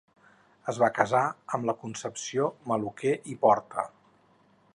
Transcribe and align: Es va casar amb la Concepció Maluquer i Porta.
Es 0.73 0.79
va 0.83 0.89
casar 0.95 1.21
amb 1.57 1.69
la 1.71 1.75
Concepció 1.83 2.49
Maluquer 2.73 3.17
i 3.35 3.41
Porta. 3.45 3.87